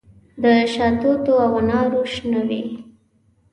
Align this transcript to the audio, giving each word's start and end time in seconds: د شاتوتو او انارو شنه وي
د 0.43 0.45
شاتوتو 0.73 1.33
او 1.45 1.51
انارو 1.61 2.01
شنه 2.13 2.41
وي 2.47 2.63